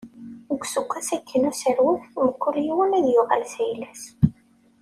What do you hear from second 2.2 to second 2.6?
mkul